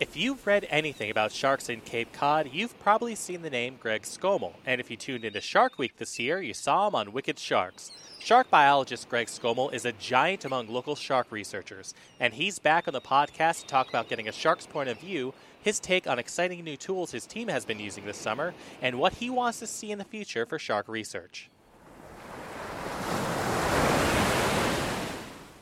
If 0.00 0.16
you've 0.16 0.44
read 0.44 0.66
anything 0.70 1.08
about 1.08 1.30
sharks 1.30 1.68
in 1.68 1.80
Cape 1.80 2.12
Cod, 2.12 2.50
you've 2.52 2.76
probably 2.80 3.14
seen 3.14 3.42
the 3.42 3.50
name 3.50 3.76
Greg 3.78 4.02
Skomal. 4.02 4.54
And 4.66 4.80
if 4.80 4.90
you 4.90 4.96
tuned 4.96 5.24
into 5.24 5.40
Shark 5.40 5.78
Week 5.78 5.98
this 5.98 6.18
year, 6.18 6.42
you 6.42 6.52
saw 6.52 6.88
him 6.88 6.96
on 6.96 7.12
Wicked 7.12 7.38
Sharks. 7.38 7.92
Shark 8.18 8.50
biologist 8.50 9.08
Greg 9.08 9.28
Skomal 9.28 9.72
is 9.72 9.84
a 9.84 9.92
giant 9.92 10.44
among 10.44 10.66
local 10.66 10.96
shark 10.96 11.30
researchers, 11.30 11.94
and 12.18 12.34
he's 12.34 12.58
back 12.58 12.88
on 12.88 12.92
the 12.92 13.00
podcast 13.00 13.60
to 13.60 13.66
talk 13.68 13.88
about 13.88 14.08
getting 14.08 14.26
a 14.26 14.32
shark's 14.32 14.66
point 14.66 14.88
of 14.88 14.98
view, 14.98 15.32
his 15.62 15.78
take 15.78 16.08
on 16.08 16.18
exciting 16.18 16.64
new 16.64 16.76
tools 16.76 17.12
his 17.12 17.24
team 17.24 17.46
has 17.46 17.64
been 17.64 17.78
using 17.78 18.04
this 18.04 18.18
summer, 18.18 18.52
and 18.82 18.98
what 18.98 19.12
he 19.12 19.30
wants 19.30 19.60
to 19.60 19.66
see 19.68 19.92
in 19.92 19.98
the 19.98 20.04
future 20.04 20.44
for 20.44 20.58
shark 20.58 20.88
research. 20.88 21.50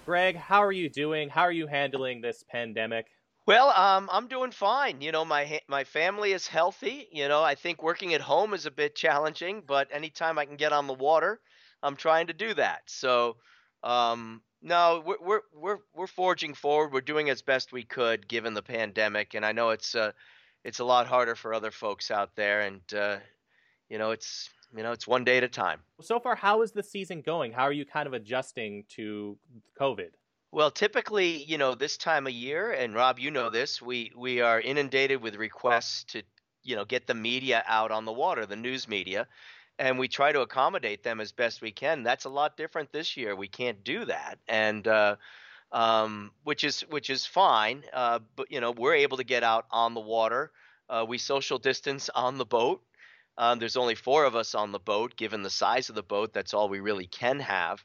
Greg, 0.06 0.36
how 0.36 0.64
are 0.64 0.72
you 0.72 0.88
doing? 0.88 1.28
How 1.28 1.42
are 1.42 1.52
you 1.52 1.66
handling 1.66 2.22
this 2.22 2.46
pandemic? 2.50 3.08
Well, 3.46 3.70
um, 3.70 4.08
I'm 4.12 4.28
doing 4.28 4.52
fine. 4.52 5.00
You 5.00 5.10
know, 5.10 5.24
my 5.24 5.60
my 5.68 5.84
family 5.84 6.32
is 6.32 6.46
healthy. 6.46 7.08
You 7.10 7.28
know, 7.28 7.42
I 7.42 7.56
think 7.56 7.82
working 7.82 8.14
at 8.14 8.20
home 8.20 8.54
is 8.54 8.66
a 8.66 8.70
bit 8.70 8.94
challenging, 8.94 9.62
but 9.66 9.88
anytime 9.90 10.38
I 10.38 10.44
can 10.44 10.56
get 10.56 10.72
on 10.72 10.86
the 10.86 10.94
water, 10.94 11.40
I'm 11.82 11.96
trying 11.96 12.28
to 12.28 12.32
do 12.32 12.54
that. 12.54 12.82
So, 12.86 13.36
um, 13.82 14.42
no, 14.62 15.02
we're 15.04 15.18
we're 15.20 15.40
we're 15.52 15.78
we're 15.92 16.06
forging 16.06 16.54
forward. 16.54 16.92
We're 16.92 17.00
doing 17.00 17.30
as 17.30 17.42
best 17.42 17.72
we 17.72 17.82
could 17.82 18.28
given 18.28 18.54
the 18.54 18.62
pandemic, 18.62 19.34
and 19.34 19.44
I 19.44 19.50
know 19.52 19.70
it's 19.70 19.96
uh, 19.96 20.12
it's 20.64 20.78
a 20.78 20.84
lot 20.84 21.08
harder 21.08 21.34
for 21.34 21.52
other 21.52 21.72
folks 21.72 22.12
out 22.12 22.36
there, 22.36 22.60
and 22.60 22.80
uh, 22.94 23.18
you 23.88 23.98
know, 23.98 24.12
it's 24.12 24.50
you 24.76 24.82
know, 24.82 24.92
it's 24.92 25.06
one 25.06 25.24
day 25.24 25.38
at 25.38 25.44
a 25.44 25.48
time. 25.48 25.80
So 26.00 26.20
far, 26.20 26.36
how 26.36 26.62
is 26.62 26.72
the 26.72 26.82
season 26.82 27.20
going? 27.20 27.52
How 27.52 27.64
are 27.64 27.72
you 27.72 27.84
kind 27.84 28.06
of 28.06 28.14
adjusting 28.14 28.84
to 28.90 29.36
COVID? 29.78 30.10
Well, 30.52 30.70
typically, 30.70 31.42
you 31.44 31.58
know, 31.58 31.74
this 31.74 31.96
time 31.96 32.26
of 32.28 32.32
year, 32.32 32.70
and 32.72 32.94
Rob, 32.94 33.18
you 33.18 33.30
know 33.32 33.50
this, 33.50 33.82
we 33.82 34.12
we 34.14 34.40
are 34.40 34.60
inundated 34.60 35.20
with 35.22 35.34
requests 35.36 36.04
to, 36.12 36.22
you 36.62 36.76
know, 36.76 36.84
get 36.84 37.06
the 37.08 37.14
media 37.14 37.64
out 37.66 37.90
on 37.90 38.04
the 38.04 38.12
water, 38.12 38.46
the 38.46 38.54
news 38.56 38.86
media, 38.86 39.26
and 39.78 39.98
we 39.98 40.06
try 40.08 40.30
to 40.30 40.42
accommodate 40.42 41.02
them 41.02 41.20
as 41.20 41.32
best 41.32 41.60
we 41.62 41.72
can. 41.72 42.02
That's 42.04 42.26
a 42.26 42.28
lot 42.30 42.56
different 42.56 42.92
this 42.92 43.16
year. 43.16 43.34
We 43.34 43.48
can't 43.48 43.82
do 43.82 44.04
that, 44.04 44.38
and 44.46 44.86
uh, 44.86 45.16
um, 45.72 46.32
which 46.44 46.64
is 46.64 46.82
which 46.82 47.10
is 47.10 47.26
fine. 47.26 47.84
Uh, 47.92 48.20
but 48.36 48.50
you 48.52 48.60
know, 48.60 48.72
we're 48.72 48.94
able 48.94 49.18
to 49.18 49.24
get 49.24 49.42
out 49.44 49.66
on 49.70 49.94
the 49.94 50.00
water. 50.00 50.52
Uh, 50.88 51.04
we 51.08 51.18
social 51.18 51.58
distance 51.58 52.10
on 52.14 52.38
the 52.38 52.46
boat. 52.46 52.82
Um, 53.38 53.58
there's 53.58 53.76
only 53.78 53.94
four 53.94 54.24
of 54.26 54.36
us 54.36 54.54
on 54.54 54.72
the 54.72 54.78
boat, 54.78 55.16
given 55.16 55.42
the 55.42 55.50
size 55.50 55.88
of 55.88 55.94
the 55.94 56.02
boat. 56.02 56.32
That's 56.34 56.54
all 56.54 56.68
we 56.68 56.80
really 56.80 57.06
can 57.06 57.40
have 57.40 57.82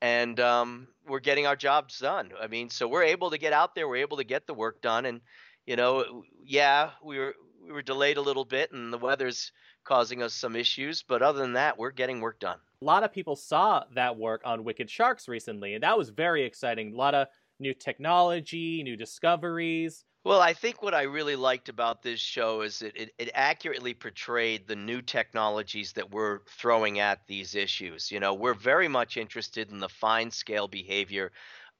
and 0.00 0.38
um, 0.40 0.88
we're 1.06 1.20
getting 1.20 1.46
our 1.46 1.56
jobs 1.56 1.98
done. 1.98 2.30
I 2.40 2.46
mean, 2.46 2.70
so 2.70 2.88
we're 2.88 3.04
able 3.04 3.30
to 3.30 3.38
get 3.38 3.52
out 3.52 3.74
there, 3.74 3.88
we're 3.88 3.96
able 3.96 4.18
to 4.18 4.24
get 4.24 4.46
the 4.46 4.54
work 4.54 4.80
done, 4.82 5.06
and 5.06 5.20
you 5.66 5.76
know, 5.76 6.22
yeah, 6.44 6.90
we 7.02 7.18
were 7.18 7.34
we 7.64 7.72
were 7.72 7.82
delayed 7.82 8.16
a 8.16 8.22
little 8.22 8.44
bit, 8.44 8.72
and 8.72 8.92
the 8.92 8.98
weather's 8.98 9.52
causing 9.84 10.22
us 10.22 10.34
some 10.34 10.56
issues, 10.56 11.02
but 11.02 11.22
other 11.22 11.40
than 11.40 11.54
that, 11.54 11.78
we're 11.78 11.90
getting 11.90 12.20
work 12.20 12.38
done. 12.40 12.58
A 12.80 12.84
lot 12.84 13.04
of 13.04 13.12
people 13.12 13.36
saw 13.36 13.84
that 13.94 14.16
work 14.16 14.42
on 14.44 14.64
Wicked 14.64 14.90
Sharks 14.90 15.28
recently, 15.28 15.74
and 15.74 15.82
that 15.82 15.96
was 15.96 16.10
very 16.10 16.44
exciting. 16.44 16.92
A 16.92 16.96
lot 16.96 17.14
of 17.14 17.28
new 17.58 17.74
technology, 17.74 18.82
new 18.82 18.96
discoveries. 18.96 20.04
Well, 20.24 20.40
I 20.40 20.54
think 20.54 20.82
what 20.82 20.94
I 20.94 21.02
really 21.02 21.36
liked 21.36 21.68
about 21.68 22.02
this 22.02 22.18
show 22.18 22.62
is 22.62 22.78
that 22.78 22.96
it, 22.96 23.14
it 23.18 23.30
accurately 23.34 23.92
portrayed 23.92 24.66
the 24.66 24.74
new 24.76 25.02
technologies 25.02 25.92
that 25.92 26.10
we're 26.10 26.40
throwing 26.48 26.98
at 26.98 27.26
these 27.26 27.54
issues. 27.54 28.10
You 28.10 28.20
know, 28.20 28.32
we're 28.32 28.54
very 28.54 28.88
much 28.88 29.18
interested 29.18 29.70
in 29.70 29.80
the 29.80 29.88
fine 29.88 30.30
scale 30.30 30.66
behavior 30.66 31.30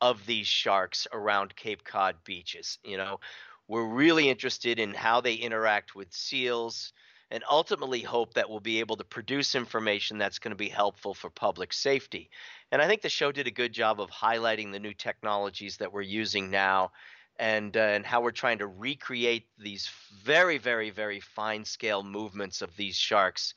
of 0.03 0.27
these 0.27 0.47
sharks 0.47 1.06
around 1.11 1.56
Cape 1.56 1.84
Cod 1.84 2.17
beaches. 2.23 2.78
You 2.84 2.98
know, 2.98 3.20
we're 3.67 3.89
really 3.89 4.28
interested 4.28 4.79
in 4.79 4.92
how 4.92 5.23
they 5.23 5.34
interact 5.34 5.95
with 5.95 6.12
seals 6.12 6.92
and 7.31 7.42
ultimately 7.51 8.02
hope 8.02 8.35
that 8.35 8.51
we'll 8.51 8.61
be 8.61 8.80
able 8.80 8.96
to 8.96 9.05
produce 9.05 9.55
information 9.55 10.19
that's 10.19 10.39
going 10.39 10.51
to 10.52 10.57
be 10.57 10.69
helpful 10.69 11.14
for 11.14 11.30
public 11.30 11.73
safety. 11.73 12.29
And 12.70 12.83
I 12.83 12.86
think 12.89 13.01
the 13.01 13.08
show 13.08 13.33
did 13.33 13.46
a 13.46 13.51
good 13.51 13.73
job 13.73 14.01
of 14.01 14.11
highlighting 14.11 14.70
the 14.70 14.79
new 14.80 14.92
technologies 14.92 15.79
that 15.79 15.92
we're 15.95 16.02
using 16.02 16.51
now 16.51 16.92
and 17.39 17.77
uh, 17.77 17.80
and 17.80 18.06
how 18.06 18.20
we're 18.20 18.30
trying 18.30 18.58
to 18.58 18.67
recreate 18.67 19.46
these 19.58 19.90
very 20.22 20.58
very 20.58 20.90
very 20.90 21.20
fine 21.20 21.64
scale 21.64 22.02
movements 22.02 22.62
of 22.62 22.77
these 22.77 22.96
sharks 22.96 23.55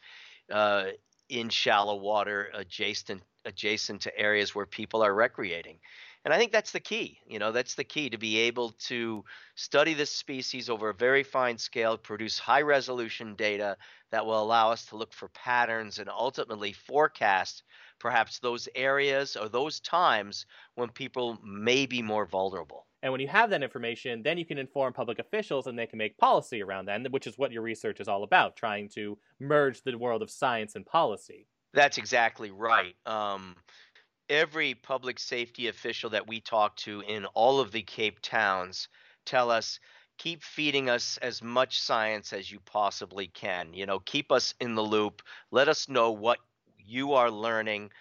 uh, 0.51 0.85
in 1.29 1.49
shallow 1.49 1.95
water 1.95 2.49
adjacent 2.53 3.21
adjacent 3.45 4.01
to 4.01 4.17
areas 4.17 4.55
where 4.55 4.65
people 4.65 5.03
are 5.03 5.13
recreating. 5.13 5.79
And 6.25 6.33
i 6.33 6.38
think 6.38 6.51
that's 6.51 6.73
the 6.73 6.81
key 6.81 7.19
you 7.25 7.39
know 7.39 7.53
that's 7.53 7.75
the 7.75 7.85
key 7.85 8.09
to 8.09 8.17
be 8.17 8.38
able 8.39 8.71
to 8.88 9.23
study 9.55 9.94
this 9.94 10.11
species 10.11 10.69
over 10.69 10.89
a 10.89 10.94
very 10.94 11.23
fine 11.23 11.57
scale 11.57 11.97
produce 11.97 12.38
high 12.38 12.63
resolution 12.63 13.35
data 13.35 13.77
that 14.11 14.25
will 14.25 14.41
allow 14.41 14.71
us 14.71 14.85
to 14.88 14.97
look 14.97 15.13
for 15.13 15.29
patterns 15.29 15.99
and 15.99 16.09
ultimately 16.09 16.73
forecast 16.73 17.63
perhaps 17.99 18.39
those 18.39 18.67
areas 18.75 19.38
or 19.38 19.47
those 19.47 19.79
times 19.79 20.45
when 20.75 20.89
people 20.89 21.39
may 21.45 21.85
be 21.85 22.01
more 22.01 22.25
vulnerable 22.25 22.87
and 23.03 23.12
when 23.12 23.22
you 23.22 23.28
have 23.28 23.50
that 23.52 23.63
information, 23.63 24.24
then 24.24 24.38
you 24.38 24.46
can 24.46 24.58
inform 24.58 24.94
public 24.94 25.19
officials 25.19 25.68
and 25.68 25.78
they 25.78 25.85
can 25.85 25.97
make 25.97 26.18
policy 26.18 26.63
around 26.63 26.85
that, 26.85 27.12
which 27.12 27.28
is 27.28 27.38
what 27.38 27.52
your 27.52 27.62
research 27.62 28.00
is 28.00 28.08
all 28.08 28.24
about, 28.24 28.56
trying 28.56 28.90
to 28.90 29.18
merge 29.40 29.84
the 29.84 29.97
world 29.97 30.22
of 30.22 30.31
science 30.31 30.75
and 30.75 30.85
policy. 30.85 31.46
That's 31.74 31.97
exactly 31.97 32.50
right. 32.50 32.96
Um, 33.06 33.56
every 34.30 34.74
public 34.74 35.19
safety 35.19 35.68
official 35.68 36.09
that 36.09 36.28
we 36.28 36.40
talk 36.41 36.75
to 36.78 37.02
in 37.07 37.25
all 37.28 37.59
of 37.59 37.72
the 37.72 37.84
Cape 37.84 38.19
towns 38.22 38.88
tell 39.25 39.52
us 39.52 39.80
keep 40.18 40.41
feeding 40.41 40.90
us 40.90 41.19
as 41.22 41.44
much 41.44 41.80
science 41.80 42.34
as 42.34 42.52
you 42.52 42.59
possibly 42.62 43.28
can. 43.28 43.74
You 43.74 43.86
know, 43.86 44.00
keep 44.00 44.31
us 44.31 44.56
in 44.59 44.74
the 44.74 44.84
loop. 44.84 45.22
Let 45.52 45.68
us 45.68 45.88
know 45.88 46.12
what 46.12 46.40
you 46.78 47.13
are 47.13 47.30
learning 47.30 47.91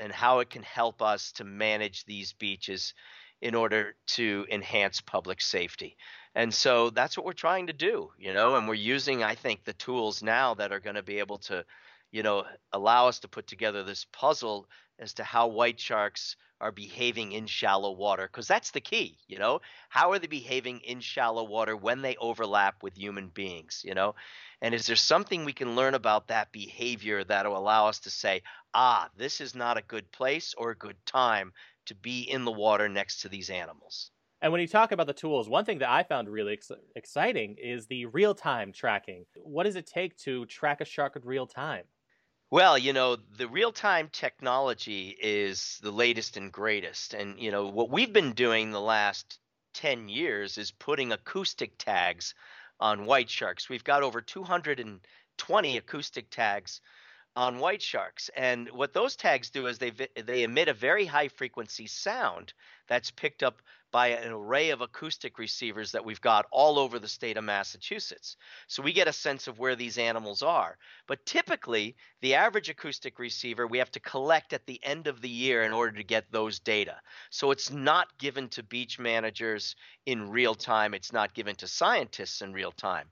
and 0.00 0.12
how 0.12 0.40
it 0.40 0.50
can 0.50 0.62
help 0.62 1.00
us 1.00 1.32
to 1.32 1.44
manage 1.44 2.04
these 2.04 2.32
beaches 2.32 2.94
in 3.42 3.54
order 3.56 3.96
to 4.06 4.46
enhance 4.50 5.00
public 5.00 5.40
safety. 5.42 5.96
And 6.34 6.54
so 6.54 6.90
that's 6.90 7.16
what 7.16 7.26
we're 7.26 7.32
trying 7.32 7.66
to 7.66 7.72
do, 7.74 8.10
you 8.16 8.32
know, 8.32 8.54
and 8.54 8.66
we're 8.66 8.74
using, 8.74 9.22
I 9.22 9.34
think, 9.34 9.64
the 9.64 9.74
tools 9.74 10.22
now 10.22 10.54
that 10.54 10.72
are 10.72 10.80
going 10.80 10.96
to 10.96 11.02
be 11.02 11.18
able 11.18 11.38
to, 11.38 11.64
you 12.12 12.22
know, 12.22 12.44
allow 12.72 13.08
us 13.08 13.18
to 13.20 13.28
put 13.28 13.48
together 13.48 13.82
this 13.82 14.06
puzzle 14.12 14.68
as 14.98 15.14
to 15.14 15.24
how 15.24 15.48
white 15.48 15.80
sharks 15.80 16.36
are 16.62 16.70
behaving 16.70 17.32
in 17.32 17.46
shallow 17.46 17.90
water 17.90 18.28
because 18.28 18.46
that's 18.46 18.70
the 18.70 18.80
key 18.80 19.18
you 19.26 19.36
know 19.36 19.60
how 19.88 20.12
are 20.12 20.20
they 20.20 20.28
behaving 20.28 20.78
in 20.84 21.00
shallow 21.00 21.42
water 21.42 21.76
when 21.76 22.02
they 22.02 22.14
overlap 22.16 22.84
with 22.84 22.96
human 22.96 23.26
beings 23.26 23.82
you 23.84 23.94
know 23.94 24.14
and 24.60 24.72
is 24.72 24.86
there 24.86 24.94
something 24.94 25.44
we 25.44 25.52
can 25.52 25.74
learn 25.74 25.94
about 25.94 26.28
that 26.28 26.52
behavior 26.52 27.24
that 27.24 27.46
will 27.46 27.58
allow 27.58 27.88
us 27.88 27.98
to 27.98 28.10
say 28.10 28.42
ah 28.74 29.08
this 29.16 29.40
is 29.40 29.56
not 29.56 29.76
a 29.76 29.82
good 29.82 30.10
place 30.12 30.54
or 30.56 30.70
a 30.70 30.76
good 30.76 30.96
time 31.04 31.52
to 31.86 31.94
be 31.94 32.22
in 32.22 32.44
the 32.44 32.52
water 32.52 32.88
next 32.88 33.20
to 33.22 33.28
these 33.28 33.50
animals. 33.50 34.10
And 34.40 34.50
when 34.50 34.60
you 34.60 34.66
talk 34.66 34.90
about 34.92 35.06
the 35.06 35.12
tools, 35.14 35.48
one 35.48 35.64
thing 35.64 35.78
that 35.78 35.90
I 35.90 36.02
found 36.02 36.28
really 36.28 36.54
ex- 36.54 36.70
exciting 36.96 37.56
is 37.58 37.86
the 37.86 38.06
real 38.06 38.34
time 38.34 38.72
tracking. 38.72 39.26
What 39.36 39.64
does 39.64 39.76
it 39.76 39.86
take 39.86 40.16
to 40.18 40.46
track 40.46 40.80
a 40.80 40.84
shark 40.84 41.14
in 41.16 41.22
real 41.22 41.46
time? 41.46 41.84
Well, 42.50 42.78
you 42.78 42.92
know, 42.92 43.16
the 43.16 43.48
real 43.48 43.72
time 43.72 44.08
technology 44.08 45.16
is 45.20 45.78
the 45.82 45.90
latest 45.90 46.36
and 46.36 46.52
greatest. 46.52 47.14
And, 47.14 47.40
you 47.40 47.50
know, 47.50 47.66
what 47.66 47.90
we've 47.90 48.12
been 48.12 48.32
doing 48.34 48.70
the 48.70 48.80
last 48.80 49.40
10 49.72 50.08
years 50.08 50.56
is 50.58 50.70
putting 50.70 51.10
acoustic 51.10 51.78
tags 51.78 52.34
on 52.78 53.06
white 53.06 53.28
sharks. 53.30 53.68
We've 53.68 53.82
got 53.82 54.02
over 54.04 54.20
220 54.20 55.76
acoustic 55.76 56.30
tags 56.30 56.80
on 57.36 57.58
white 57.58 57.82
sharks. 57.82 58.30
And 58.36 58.68
what 58.70 58.92
those 58.92 59.16
tags 59.16 59.50
do 59.50 59.66
is 59.66 59.78
they 59.78 59.90
they 59.90 60.42
emit 60.42 60.68
a 60.68 60.74
very 60.74 61.06
high 61.06 61.28
frequency 61.28 61.86
sound 61.86 62.52
that's 62.88 63.10
picked 63.10 63.42
up 63.42 63.62
by 63.92 64.08
an 64.08 64.32
array 64.32 64.70
of 64.70 64.80
acoustic 64.80 65.38
receivers 65.38 65.92
that 65.92 66.04
we've 66.04 66.20
got 66.22 66.46
all 66.50 66.78
over 66.78 66.98
the 66.98 67.06
state 67.06 67.36
of 67.36 67.44
Massachusetts. 67.44 68.36
So 68.66 68.82
we 68.82 68.94
get 68.94 69.06
a 69.06 69.12
sense 69.12 69.46
of 69.46 69.58
where 69.58 69.76
these 69.76 69.98
animals 69.98 70.42
are. 70.42 70.78
But 71.06 71.26
typically, 71.26 71.94
the 72.22 72.34
average 72.34 72.70
acoustic 72.70 73.18
receiver 73.18 73.66
we 73.66 73.78
have 73.78 73.90
to 73.92 74.00
collect 74.00 74.54
at 74.54 74.64
the 74.66 74.80
end 74.82 75.06
of 75.06 75.20
the 75.20 75.28
year 75.28 75.62
in 75.62 75.72
order 75.72 75.96
to 75.98 76.04
get 76.04 76.24
those 76.32 76.58
data. 76.58 76.96
So 77.28 77.50
it's 77.50 77.70
not 77.70 78.18
given 78.18 78.48
to 78.50 78.62
beach 78.62 78.98
managers 78.98 79.76
in 80.06 80.30
real 80.30 80.54
time, 80.54 80.94
it's 80.94 81.12
not 81.12 81.34
given 81.34 81.54
to 81.56 81.68
scientists 81.68 82.40
in 82.40 82.54
real 82.54 82.72
time. 82.72 83.08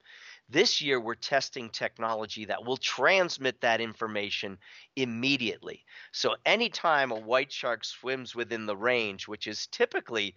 This 0.53 0.81
year, 0.83 1.01
we're 1.01 1.15
testing 1.15 1.71
technology 1.71 2.47
that 2.47 2.65
will 2.65 2.77
transmit 2.77 3.61
that 3.61 3.81
information 3.81 4.59
immediately. 4.97 5.85
So, 6.11 6.35
anytime 6.45 7.13
a 7.13 7.21
white 7.21 7.53
shark 7.53 7.85
swims 7.85 8.35
within 8.35 8.67
the 8.67 8.77
range, 8.77 9.29
which 9.29 9.47
is 9.47 9.69
typically 9.69 10.35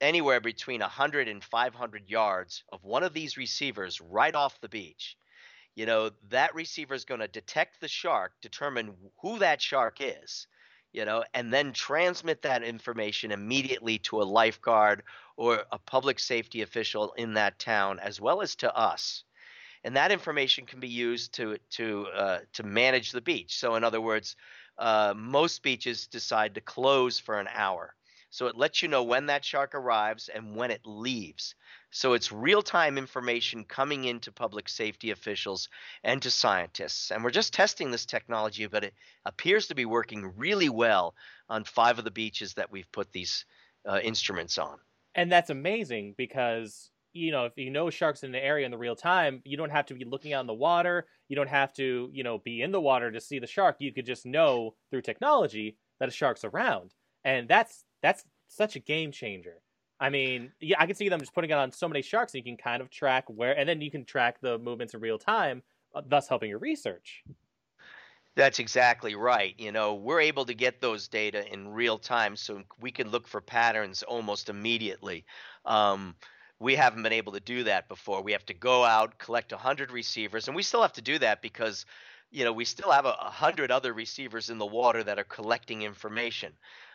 anywhere 0.00 0.40
between 0.40 0.80
100 0.80 1.28
and 1.28 1.42
500 1.42 2.10
yards 2.10 2.64
of 2.70 2.84
one 2.84 3.02
of 3.02 3.14
these 3.14 3.38
receivers 3.38 3.98
right 3.98 4.34
off 4.34 4.60
the 4.60 4.68
beach, 4.68 5.16
you 5.74 5.86
know, 5.86 6.10
that 6.28 6.54
receiver 6.54 6.94
is 6.94 7.06
going 7.06 7.20
to 7.20 7.28
detect 7.28 7.80
the 7.80 7.88
shark, 7.88 8.34
determine 8.42 8.94
who 9.22 9.38
that 9.38 9.62
shark 9.62 9.98
is, 10.00 10.48
you 10.92 11.06
know, 11.06 11.24
and 11.32 11.52
then 11.52 11.72
transmit 11.72 12.42
that 12.42 12.62
information 12.62 13.32
immediately 13.32 13.98
to 14.00 14.20
a 14.20 14.24
lifeguard 14.24 15.02
or 15.36 15.64
a 15.72 15.78
public 15.78 16.18
safety 16.18 16.60
official 16.60 17.14
in 17.14 17.34
that 17.34 17.58
town, 17.58 17.98
as 18.00 18.20
well 18.20 18.42
as 18.42 18.54
to 18.56 18.74
us. 18.76 19.24
And 19.86 19.96
that 19.96 20.12
information 20.12 20.66
can 20.66 20.80
be 20.80 20.88
used 20.88 21.32
to 21.34 21.58
to 21.70 22.06
uh, 22.14 22.38
to 22.54 22.62
manage 22.62 23.12
the 23.12 23.20
beach. 23.20 23.56
So, 23.58 23.76
in 23.76 23.84
other 23.84 24.00
words, 24.00 24.36
uh, 24.78 25.14
most 25.16 25.62
beaches 25.62 26.08
decide 26.08 26.54
to 26.56 26.60
close 26.60 27.18
for 27.18 27.38
an 27.38 27.48
hour. 27.54 27.94
So 28.30 28.48
it 28.48 28.56
lets 28.56 28.82
you 28.82 28.88
know 28.88 29.04
when 29.04 29.26
that 29.26 29.44
shark 29.44 29.74
arrives 29.74 30.28
and 30.28 30.56
when 30.56 30.70
it 30.70 30.82
leaves. 30.84 31.54
So 31.90 32.12
it's 32.12 32.30
real 32.32 32.60
time 32.60 32.98
information 32.98 33.64
coming 33.64 34.04
into 34.04 34.30
public 34.32 34.68
safety 34.68 35.10
officials 35.10 35.70
and 36.04 36.20
to 36.20 36.30
scientists. 36.30 37.10
And 37.10 37.24
we're 37.24 37.30
just 37.30 37.54
testing 37.54 37.90
this 37.90 38.04
technology, 38.04 38.66
but 38.66 38.84
it 38.84 38.94
appears 39.24 39.68
to 39.68 39.74
be 39.74 39.86
working 39.86 40.34
really 40.36 40.68
well 40.68 41.14
on 41.48 41.64
five 41.64 41.98
of 41.98 42.04
the 42.04 42.10
beaches 42.10 42.54
that 42.54 42.70
we've 42.70 42.90
put 42.92 43.12
these 43.12 43.46
uh, 43.88 44.00
instruments 44.02 44.58
on. 44.58 44.78
And 45.14 45.32
that's 45.32 45.48
amazing 45.48 46.14
because 46.18 46.90
you 47.16 47.32
know, 47.32 47.46
if 47.46 47.52
you 47.56 47.70
know 47.70 47.90
sharks 47.90 48.22
in 48.22 48.32
the 48.32 48.42
area 48.42 48.64
in 48.64 48.70
the 48.70 48.78
real 48.78 48.96
time, 48.96 49.40
you 49.44 49.56
don't 49.56 49.70
have 49.70 49.86
to 49.86 49.94
be 49.94 50.04
looking 50.04 50.32
out 50.32 50.42
in 50.42 50.46
the 50.46 50.54
water. 50.54 51.06
You 51.28 51.36
don't 51.36 51.48
have 51.48 51.72
to, 51.74 52.10
you 52.12 52.22
know, 52.22 52.38
be 52.38 52.62
in 52.62 52.72
the 52.72 52.80
water 52.80 53.10
to 53.10 53.20
see 53.20 53.38
the 53.38 53.46
shark. 53.46 53.76
You 53.78 53.92
could 53.92 54.06
just 54.06 54.26
know 54.26 54.74
through 54.90 55.02
technology 55.02 55.76
that 55.98 56.08
a 56.08 56.12
shark's 56.12 56.44
around. 56.44 56.94
And 57.24 57.48
that's 57.48 57.84
that's 58.02 58.24
such 58.48 58.76
a 58.76 58.80
game 58.80 59.12
changer. 59.12 59.62
I 59.98 60.10
mean, 60.10 60.52
yeah, 60.60 60.76
I 60.78 60.86
can 60.86 60.94
see 60.94 61.08
them 61.08 61.20
just 61.20 61.34
putting 61.34 61.50
it 61.50 61.54
on 61.54 61.72
so 61.72 61.88
many 61.88 62.02
sharks, 62.02 62.34
and 62.34 62.44
you 62.44 62.50
can 62.52 62.62
kind 62.62 62.82
of 62.82 62.90
track 62.90 63.24
where, 63.28 63.58
and 63.58 63.68
then 63.68 63.80
you 63.80 63.90
can 63.90 64.04
track 64.04 64.40
the 64.40 64.58
movements 64.58 64.92
in 64.92 65.00
real 65.00 65.18
time, 65.18 65.62
uh, 65.94 66.02
thus 66.06 66.28
helping 66.28 66.50
your 66.50 66.58
research. 66.58 67.24
That's 68.36 68.58
exactly 68.58 69.14
right. 69.14 69.54
You 69.56 69.72
know, 69.72 69.94
we're 69.94 70.20
able 70.20 70.44
to 70.44 70.52
get 70.52 70.82
those 70.82 71.08
data 71.08 71.50
in 71.50 71.68
real 71.68 71.98
time, 71.98 72.36
so 72.36 72.62
we 72.78 72.90
can 72.90 73.08
look 73.08 73.26
for 73.26 73.40
patterns 73.40 74.02
almost 74.02 74.50
immediately. 74.50 75.24
Um, 75.64 76.14
we 76.58 76.74
haven't 76.74 77.02
been 77.02 77.12
able 77.12 77.32
to 77.32 77.40
do 77.40 77.64
that 77.64 77.88
before. 77.88 78.22
We 78.22 78.32
have 78.32 78.46
to 78.46 78.54
go 78.54 78.84
out, 78.84 79.18
collect 79.18 79.52
100 79.52 79.90
receivers, 79.90 80.48
and 80.48 80.56
we 80.56 80.62
still 80.62 80.82
have 80.82 80.94
to 80.94 81.02
do 81.02 81.18
that 81.18 81.42
because, 81.42 81.84
you 82.30 82.44
know, 82.44 82.52
we 82.52 82.64
still 82.64 82.90
have 82.90 83.04
a 83.04 83.16
100 83.20 83.70
other 83.70 83.92
receivers 83.92 84.48
in 84.48 84.58
the 84.58 84.66
water 84.66 85.02
that 85.04 85.18
are 85.18 85.24
collecting 85.24 85.82
information. 85.82 86.52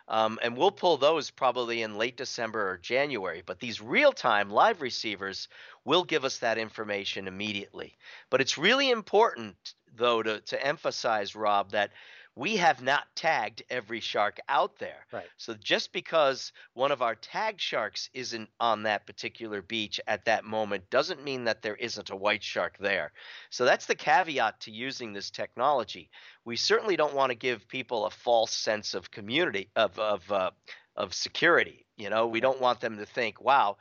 Um, 0.08 0.40
and 0.42 0.58
we'll 0.58 0.72
pull 0.72 0.98
those 0.98 1.30
probably 1.30 1.84
in 1.84 1.98
late 1.98 2.18
December 2.18 2.72
or 2.72 2.78
January. 2.78 3.44
But 3.46 3.60
these 3.60 3.80
real 3.82 4.12
time 4.12 4.50
live 4.50 4.82
receivers 4.82 5.48
will 5.86 6.04
give 6.04 6.26
us 6.26 6.40
that 6.40 6.58
information 6.58 7.28
immediately. 7.28 7.98
But 8.30 8.42
it's 8.42 8.58
really 8.58 8.90
important, 8.90 9.56
though, 9.96 10.24
to, 10.24 10.42
to 10.42 10.66
emphasize, 10.66 11.36
Rob, 11.36 11.72
that 11.72 11.92
we 12.36 12.56
have 12.56 12.82
not 12.82 13.04
tagged 13.16 13.64
every 13.70 14.00
shark 14.00 14.40
out 14.48 14.80
there. 14.80 15.06
Right. 15.12 15.28
So 15.38 15.54
just 15.54 15.92
because 15.92 16.54
one 16.74 16.92
of 16.92 17.02
our 17.02 17.16
tagged 17.16 17.60
sharks 17.60 18.10
isn't 18.14 18.50
on 18.60 18.84
that 18.84 19.06
particular 19.06 19.62
beach 19.62 20.00
at 20.08 20.26
that 20.26 20.46
moment 20.46 20.90
doesn't 20.90 21.24
mean 21.24 21.44
that 21.46 21.62
there 21.62 21.76
isn't 21.76 22.10
a 22.10 22.16
white 22.16 22.44
shark 22.44 22.78
there. 22.80 23.12
So 23.50 23.66
that's 23.66 23.86
the 23.86 23.96
caveat 23.96 24.62
to 24.62 24.72
using 24.72 25.12
this 25.12 25.30
technology. 25.30 26.10
We 26.46 26.56
certainly 26.56 26.96
don't 26.96 27.14
want 27.14 27.32
to 27.32 27.36
give 27.36 27.68
people 27.68 28.06
a 28.06 28.10
false 28.12 28.54
sense 28.54 28.94
of 28.94 29.12
community 29.12 29.70
of 29.76 30.00
of 30.00 30.32
uh, 30.32 30.52
of 30.96 31.14
security. 31.14 31.86
You 31.98 32.10
know, 32.10 32.28
we 32.28 32.40
don't 32.40 32.62
want 32.62 32.80
them 32.80 32.98
to 32.98 33.06
think, 33.06 33.42
"Wow, 33.42 33.78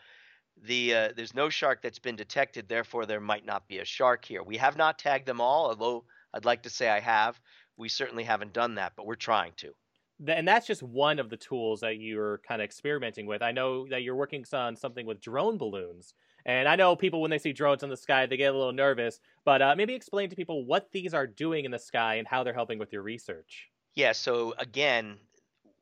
the 0.60 0.94
uh, 0.94 1.08
there's 1.14 1.34
no 1.34 1.48
shark 1.50 1.82
that's 1.82 2.00
been 2.00 2.16
detected, 2.16 2.68
therefore 2.68 3.06
there 3.06 3.20
might 3.20 3.46
not 3.46 3.68
be 3.68 3.78
a 3.78 3.84
shark 3.84 4.24
here." 4.24 4.42
We 4.42 4.56
have 4.56 4.76
not 4.76 4.98
tagged 4.98 5.26
them 5.26 5.40
all, 5.40 5.66
although 5.68 6.04
I'd 6.34 6.44
like 6.44 6.62
to 6.64 6.70
say 6.70 6.88
I 6.88 7.00
have 7.00 7.40
we 7.80 7.88
certainly 7.88 8.24
haven't 8.24 8.52
done 8.52 8.76
that, 8.76 8.92
but 8.96 9.06
we're 9.06 9.16
trying 9.16 9.52
to. 9.56 9.72
And 10.28 10.46
that's 10.46 10.66
just 10.66 10.82
one 10.82 11.18
of 11.18 11.30
the 11.30 11.36
tools 11.38 11.80
that 11.80 11.98
you're 11.98 12.38
kind 12.46 12.60
of 12.60 12.64
experimenting 12.64 13.24
with. 13.26 13.40
I 13.42 13.52
know 13.52 13.88
that 13.88 14.02
you're 14.02 14.14
working 14.14 14.44
on 14.52 14.76
something 14.76 15.06
with 15.06 15.20
drone 15.20 15.56
balloons. 15.56 16.12
And 16.44 16.68
I 16.68 16.76
know 16.76 16.94
people, 16.94 17.22
when 17.22 17.30
they 17.30 17.38
see 17.38 17.54
drones 17.54 17.82
in 17.82 17.88
the 17.88 17.96
sky, 17.96 18.26
they 18.26 18.36
get 18.36 18.54
a 18.54 18.56
little 18.56 18.72
nervous. 18.72 19.18
But 19.46 19.62
uh, 19.62 19.74
maybe 19.76 19.94
explain 19.94 20.28
to 20.28 20.36
people 20.36 20.66
what 20.66 20.92
these 20.92 21.14
are 21.14 21.26
doing 21.26 21.64
in 21.64 21.70
the 21.70 21.78
sky 21.78 22.16
and 22.16 22.28
how 22.28 22.44
they're 22.44 22.52
helping 22.52 22.78
with 22.78 22.92
your 22.92 23.02
research. 23.02 23.70
Yeah, 23.94 24.12
so 24.12 24.54
again, 24.58 25.16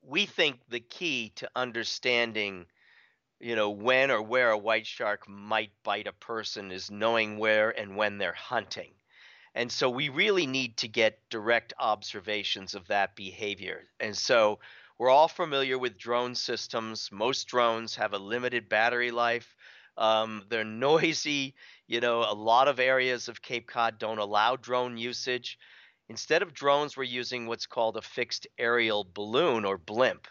we 0.02 0.24
think 0.24 0.60
the 0.68 0.80
key 0.80 1.32
to 1.36 1.50
understanding 1.56 2.66
you 3.40 3.54
know 3.54 3.70
when 3.70 4.10
or 4.10 4.20
where 4.20 4.50
a 4.50 4.58
white 4.58 4.86
shark 4.86 5.28
might 5.28 5.70
bite 5.84 6.08
a 6.08 6.12
person 6.12 6.72
is 6.72 6.90
knowing 6.90 7.38
where 7.38 7.70
and 7.70 7.96
when 7.96 8.18
they're 8.18 8.32
hunting 8.32 8.90
and 9.58 9.72
so 9.72 9.90
we 9.90 10.08
really 10.08 10.46
need 10.46 10.76
to 10.76 10.86
get 10.86 11.18
direct 11.30 11.74
observations 11.80 12.76
of 12.76 12.86
that 12.86 13.16
behavior. 13.16 13.88
And 13.98 14.16
so 14.16 14.60
we're 14.98 15.10
all 15.10 15.26
familiar 15.26 15.76
with 15.76 15.98
drone 15.98 16.36
systems. 16.36 17.10
Most 17.10 17.48
drones 17.48 17.96
have 17.96 18.12
a 18.12 18.18
limited 18.18 18.68
battery 18.68 19.10
life. 19.10 19.56
Um, 19.96 20.44
they're 20.48 20.62
noisy. 20.86 21.56
You 21.88 22.00
know, 22.00 22.20
a 22.20 22.34
lot 22.34 22.68
of 22.68 22.78
areas 22.78 23.26
of 23.26 23.42
Cape 23.42 23.66
Cod 23.66 23.98
don't 23.98 24.20
allow 24.20 24.54
drone 24.54 24.96
usage. 24.96 25.58
Instead 26.08 26.42
of 26.42 26.54
drones, 26.54 26.96
we're 26.96 27.02
using 27.02 27.48
what's 27.48 27.66
called 27.66 27.96
a 27.96 28.02
fixed 28.02 28.46
aerial 28.58 29.08
balloon 29.12 29.64
or 29.64 29.76
blimp 29.76 30.28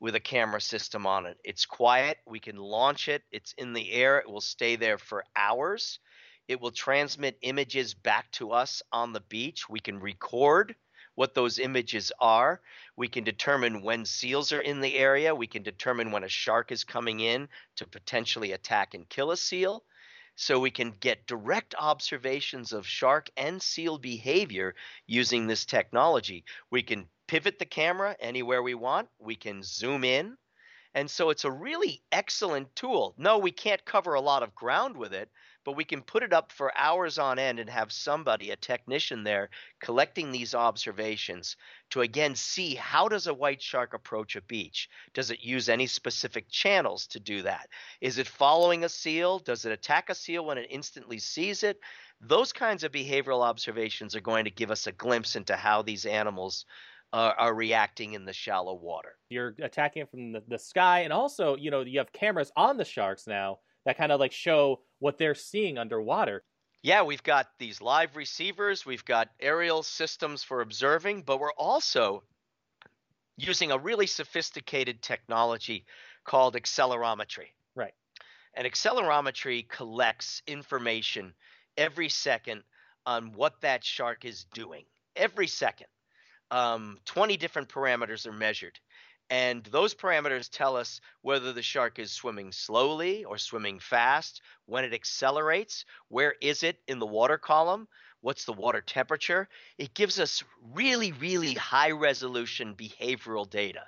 with 0.00 0.16
a 0.16 0.20
camera 0.20 0.60
system 0.60 1.06
on 1.06 1.26
it. 1.26 1.38
It's 1.44 1.64
quiet. 1.64 2.18
We 2.26 2.40
can 2.40 2.56
launch 2.56 3.06
it. 3.06 3.22
It's 3.30 3.54
in 3.56 3.72
the 3.72 3.92
air. 3.92 4.18
It 4.18 4.28
will 4.28 4.40
stay 4.40 4.74
there 4.74 4.98
for 4.98 5.22
hours. 5.36 6.00
It 6.46 6.60
will 6.60 6.72
transmit 6.72 7.38
images 7.40 7.94
back 7.94 8.30
to 8.32 8.52
us 8.52 8.82
on 8.92 9.12
the 9.12 9.20
beach. 9.20 9.68
We 9.68 9.80
can 9.80 9.98
record 9.98 10.76
what 11.14 11.34
those 11.34 11.58
images 11.58 12.12
are. 12.18 12.60
We 12.96 13.08
can 13.08 13.24
determine 13.24 13.82
when 13.82 14.04
seals 14.04 14.52
are 14.52 14.60
in 14.60 14.80
the 14.80 14.96
area. 14.96 15.34
We 15.34 15.46
can 15.46 15.62
determine 15.62 16.10
when 16.10 16.24
a 16.24 16.28
shark 16.28 16.72
is 16.72 16.84
coming 16.84 17.20
in 17.20 17.48
to 17.76 17.86
potentially 17.86 18.52
attack 18.52 18.94
and 18.94 19.08
kill 19.08 19.30
a 19.30 19.36
seal. 19.36 19.84
So 20.36 20.58
we 20.58 20.72
can 20.72 20.90
get 20.90 21.26
direct 21.26 21.76
observations 21.78 22.72
of 22.72 22.86
shark 22.86 23.30
and 23.36 23.62
seal 23.62 23.98
behavior 23.98 24.74
using 25.06 25.46
this 25.46 25.64
technology. 25.64 26.44
We 26.70 26.82
can 26.82 27.08
pivot 27.28 27.58
the 27.58 27.64
camera 27.64 28.16
anywhere 28.18 28.62
we 28.62 28.74
want. 28.74 29.08
We 29.18 29.36
can 29.36 29.62
zoom 29.62 30.02
in. 30.02 30.36
And 30.94 31.10
so 31.10 31.30
it's 31.30 31.44
a 31.44 31.50
really 31.50 32.02
excellent 32.12 32.74
tool. 32.76 33.14
No, 33.18 33.38
we 33.38 33.50
can't 33.50 33.84
cover 33.84 34.14
a 34.14 34.20
lot 34.20 34.44
of 34.44 34.54
ground 34.54 34.96
with 34.96 35.12
it, 35.12 35.28
but 35.64 35.72
we 35.72 35.84
can 35.84 36.02
put 36.02 36.22
it 36.22 36.32
up 36.32 36.52
for 36.52 36.76
hours 36.76 37.18
on 37.18 37.38
end 37.38 37.58
and 37.58 37.68
have 37.68 37.90
somebody 37.90 38.50
a 38.50 38.56
technician 38.56 39.24
there 39.24 39.50
collecting 39.80 40.30
these 40.30 40.54
observations 40.54 41.56
to 41.90 42.02
again 42.02 42.36
see 42.36 42.76
how 42.76 43.08
does 43.08 43.26
a 43.26 43.34
white 43.34 43.60
shark 43.60 43.92
approach 43.92 44.36
a 44.36 44.42
beach? 44.42 44.88
Does 45.14 45.32
it 45.32 45.40
use 45.40 45.68
any 45.68 45.88
specific 45.88 46.48
channels 46.48 47.08
to 47.08 47.18
do 47.18 47.42
that? 47.42 47.68
Is 48.00 48.18
it 48.18 48.28
following 48.28 48.84
a 48.84 48.88
seal? 48.88 49.40
Does 49.40 49.64
it 49.64 49.72
attack 49.72 50.10
a 50.10 50.14
seal 50.14 50.44
when 50.44 50.58
it 50.58 50.68
instantly 50.70 51.18
sees 51.18 51.64
it? 51.64 51.80
Those 52.20 52.52
kinds 52.52 52.84
of 52.84 52.92
behavioral 52.92 53.42
observations 53.42 54.14
are 54.14 54.20
going 54.20 54.44
to 54.44 54.50
give 54.50 54.70
us 54.70 54.86
a 54.86 54.92
glimpse 54.92 55.34
into 55.34 55.56
how 55.56 55.82
these 55.82 56.06
animals 56.06 56.66
uh, 57.14 57.32
are 57.38 57.54
reacting 57.54 58.14
in 58.14 58.24
the 58.24 58.32
shallow 58.32 58.74
water. 58.74 59.12
You're 59.28 59.54
attacking 59.62 60.06
from 60.06 60.32
the, 60.32 60.42
the 60.48 60.58
sky, 60.58 61.02
and 61.02 61.12
also, 61.12 61.56
you 61.56 61.70
know, 61.70 61.82
you 61.82 62.00
have 62.00 62.12
cameras 62.12 62.50
on 62.56 62.76
the 62.76 62.84
sharks 62.84 63.28
now 63.28 63.60
that 63.86 63.96
kind 63.96 64.10
of 64.10 64.18
like 64.18 64.32
show 64.32 64.80
what 64.98 65.16
they're 65.16 65.36
seeing 65.36 65.78
underwater. 65.78 66.42
Yeah, 66.82 67.04
we've 67.04 67.22
got 67.22 67.46
these 67.60 67.80
live 67.80 68.16
receivers, 68.16 68.84
we've 68.84 69.04
got 69.04 69.28
aerial 69.38 69.84
systems 69.84 70.42
for 70.42 70.60
observing, 70.60 71.22
but 71.22 71.38
we're 71.38 71.52
also 71.52 72.24
using 73.36 73.70
a 73.70 73.78
really 73.78 74.08
sophisticated 74.08 75.00
technology 75.00 75.86
called 76.24 76.56
accelerometry. 76.56 77.52
Right. 77.76 77.94
And 78.54 78.66
accelerometry 78.66 79.68
collects 79.68 80.42
information 80.48 81.32
every 81.76 82.08
second 82.08 82.64
on 83.06 83.34
what 83.34 83.60
that 83.60 83.84
shark 83.84 84.24
is 84.24 84.46
doing. 84.52 84.84
Every 85.14 85.46
second. 85.46 85.86
Um, 86.50 86.98
20 87.04 87.36
different 87.36 87.68
parameters 87.68 88.26
are 88.26 88.32
measured. 88.32 88.78
And 89.30 89.64
those 89.64 89.94
parameters 89.94 90.50
tell 90.50 90.76
us 90.76 91.00
whether 91.22 91.52
the 91.52 91.62
shark 91.62 91.98
is 91.98 92.12
swimming 92.12 92.52
slowly 92.52 93.24
or 93.24 93.38
swimming 93.38 93.78
fast, 93.78 94.42
when 94.66 94.84
it 94.84 94.92
accelerates, 94.92 95.86
where 96.08 96.34
is 96.40 96.62
it 96.62 96.78
in 96.86 96.98
the 96.98 97.06
water 97.06 97.38
column, 97.38 97.88
what's 98.20 98.44
the 98.44 98.52
water 98.52 98.80
temperature. 98.80 99.48
It 99.78 99.94
gives 99.94 100.18
us 100.18 100.42
really, 100.72 101.12
really 101.12 101.54
high 101.54 101.90
resolution 101.90 102.74
behavioral 102.74 103.48
data. 103.48 103.84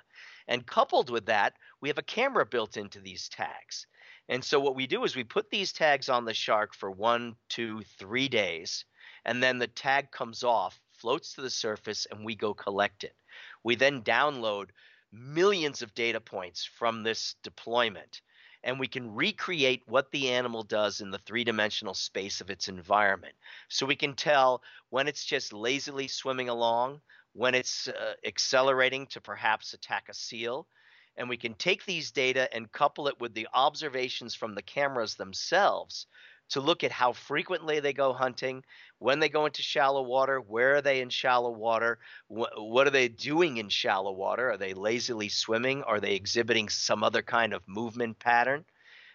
And 0.47 0.65
coupled 0.65 1.09
with 1.09 1.25
that, 1.25 1.53
we 1.81 1.89
have 1.89 1.97
a 1.97 2.03
camera 2.03 2.45
built 2.45 2.77
into 2.77 2.99
these 2.99 3.29
tags. 3.29 3.87
And 4.29 4.43
so 4.43 4.59
what 4.59 4.75
we 4.75 4.87
do 4.87 5.03
is 5.03 5.15
we 5.15 5.23
put 5.23 5.49
these 5.49 5.73
tags 5.73 6.09
on 6.09 6.25
the 6.25 6.33
shark 6.33 6.75
for 6.75 6.91
one, 6.91 7.35
two, 7.49 7.81
three 7.97 8.27
days, 8.27 8.85
and 9.25 9.41
then 9.41 9.57
the 9.57 9.67
tag 9.67 10.11
comes 10.11 10.43
off, 10.43 10.79
floats 10.97 11.33
to 11.33 11.41
the 11.41 11.49
surface, 11.49 12.07
and 12.11 12.25
we 12.25 12.35
go 12.35 12.53
collect 12.53 13.03
it. 13.03 13.15
We 13.63 13.75
then 13.75 14.01
download 14.01 14.69
millions 15.11 15.81
of 15.81 15.93
data 15.93 16.19
points 16.19 16.65
from 16.65 17.03
this 17.03 17.35
deployment 17.43 18.21
and 18.63 18.79
we 18.79 18.87
can 18.87 19.15
recreate 19.15 19.83
what 19.85 20.11
the 20.11 20.29
animal 20.29 20.63
does 20.63 20.99
in 20.99 21.11
the 21.11 21.19
three 21.19 21.43
dimensional 21.43 21.93
space 21.93 22.41
of 22.41 22.49
its 22.49 22.67
environment. 22.67 23.33
So 23.69 23.85
we 23.85 23.95
can 23.95 24.13
tell 24.13 24.61
when 24.89 25.07
it's 25.07 25.23
just 25.23 25.53
lazily 25.53 26.07
swimming 26.07 26.49
along, 26.49 26.99
when 27.33 27.55
it's 27.55 27.87
uh, 27.87 28.13
accelerating 28.25 29.07
to 29.07 29.21
perhaps 29.21 29.73
attack 29.73 30.09
a 30.09 30.13
seal. 30.13 30.67
And 31.15 31.29
we 31.29 31.37
can 31.37 31.53
take 31.53 31.85
these 31.85 32.11
data 32.11 32.53
and 32.53 32.71
couple 32.71 33.07
it 33.07 33.19
with 33.19 33.33
the 33.33 33.47
observations 33.53 34.35
from 34.35 34.53
the 34.53 34.61
cameras 34.61 35.15
themselves 35.15 36.05
to 36.49 36.61
look 36.61 36.83
at 36.83 36.91
how 36.91 37.13
frequently 37.13 37.79
they 37.79 37.93
go 37.93 38.13
hunting, 38.13 38.63
when 38.99 39.19
they 39.19 39.29
go 39.29 39.45
into 39.45 39.61
shallow 39.61 40.01
water, 40.01 40.39
where 40.39 40.75
are 40.75 40.81
they 40.81 41.01
in 41.01 41.09
shallow 41.09 41.51
water, 41.51 41.99
wh- 42.27 42.55
what 42.57 42.87
are 42.87 42.91
they 42.91 43.07
doing 43.07 43.57
in 43.57 43.69
shallow 43.69 44.11
water? 44.11 44.51
Are 44.51 44.57
they 44.57 44.73
lazily 44.73 45.29
swimming? 45.29 45.83
Are 45.83 45.99
they 45.99 46.15
exhibiting 46.15 46.69
some 46.69 47.03
other 47.03 47.21
kind 47.21 47.53
of 47.53 47.67
movement 47.67 48.19
pattern? 48.19 48.65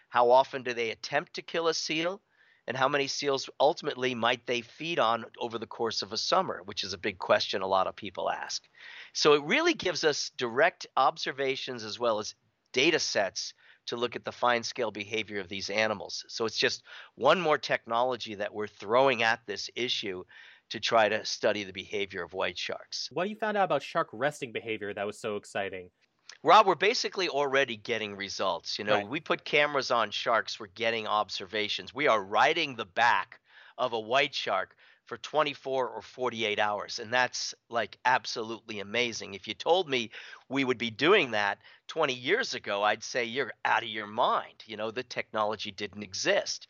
How 0.09 0.29
often 0.29 0.63
do 0.63 0.73
they 0.73 0.91
attempt 0.91 1.33
to 1.33 1.41
kill 1.41 1.67
a 1.67 1.73
seal? 1.73 2.21
And 2.65 2.77
how 2.77 2.87
many 2.87 3.07
seals 3.07 3.49
ultimately 3.59 4.15
might 4.15 4.45
they 4.45 4.61
feed 4.61 4.97
on 4.97 5.25
over 5.37 5.57
the 5.57 5.67
course 5.67 6.01
of 6.01 6.13
a 6.13 6.17
summer, 6.17 6.61
which 6.63 6.83
is 6.85 6.93
a 6.93 6.97
big 6.97 7.17
question 7.17 7.61
a 7.61 7.67
lot 7.67 7.87
of 7.87 7.95
people 7.95 8.29
ask. 8.29 8.63
So 9.11 9.33
it 9.33 9.43
really 9.43 9.73
gives 9.73 10.05
us 10.05 10.31
direct 10.37 10.87
observations 10.95 11.83
as 11.83 11.99
well 11.99 12.19
as 12.19 12.35
data 12.71 12.99
sets 12.99 13.53
to 13.87 13.95
look 13.97 14.15
at 14.15 14.25
the 14.25 14.31
fine 14.31 14.63
scale 14.63 14.91
behavior 14.91 15.39
of 15.39 15.49
these 15.49 15.69
animals. 15.69 16.25
So 16.27 16.45
it's 16.45 16.57
just 16.57 16.83
one 17.15 17.39
more 17.41 17.57
technology 17.57 18.35
that 18.35 18.53
we're 18.53 18.67
throwing 18.67 19.23
at 19.23 19.45
this 19.45 19.69
issue 19.75 20.23
to 20.69 20.79
try 20.79 21.09
to 21.09 21.23
study 21.25 21.63
the 21.63 21.73
behavior 21.73 22.23
of 22.23 22.33
white 22.33 22.57
sharks. 22.57 23.09
What 23.11 23.29
you 23.29 23.35
found 23.35 23.57
out 23.57 23.65
about 23.65 23.83
shark 23.83 24.09
resting 24.11 24.51
behavior 24.51 24.93
that 24.93 25.05
was 25.05 25.19
so 25.19 25.35
exciting? 25.35 25.91
Rob, 26.43 26.67
we're 26.67 26.75
basically 26.75 27.29
already 27.29 27.75
getting 27.77 28.15
results. 28.15 28.77
You 28.79 28.85
know, 28.85 28.97
Right. 28.97 29.07
we 29.07 29.19
put 29.19 29.45
cameras 29.45 29.91
on 29.91 30.11
sharks, 30.11 30.59
we're 30.59 30.67
getting 30.67 31.07
observations. 31.07 31.93
We 31.93 32.07
are 32.07 32.23
riding 32.23 32.75
the 32.75 32.85
back 32.85 33.39
of 33.77 33.93
a 33.93 33.99
white 33.99 34.33
shark 34.35 34.75
for 35.05 35.17
24 35.17 35.89
or 35.89 36.01
48 36.01 36.59
hours. 36.59 36.99
And 36.99 37.11
that's 37.11 37.53
like 37.69 37.97
absolutely 38.05 38.79
amazing. 38.79 39.33
If 39.33 39.47
you 39.47 39.53
told 39.53 39.89
me 39.89 40.11
we 40.49 40.63
would 40.63 40.77
be 40.77 40.89
doing 40.89 41.31
that 41.31 41.59
20 41.87 42.13
years 42.13 42.53
ago, 42.53 42.83
I'd 42.83 43.03
say 43.03 43.25
you're 43.25 43.51
out 43.65 43.83
of 43.83 43.89
your 43.89 44.07
mind. 44.07 44.63
You 44.65 44.77
know, 44.77 44.91
the 44.91 45.03
technology 45.03 45.71
didn't 45.71 45.95
mm-hmm. 45.95 46.03
exist. 46.03 46.67